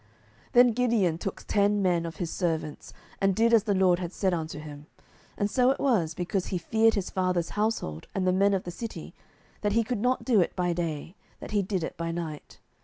[0.01, 0.09] 07:006:027
[0.53, 4.33] Then Gideon took ten men of his servants, and did as the LORD had said
[4.33, 4.87] unto him:
[5.37, 8.71] and so it was, because he feared his father's household, and the men of the
[8.71, 9.13] city,
[9.61, 12.57] that he could not do it by day, that he did it by night.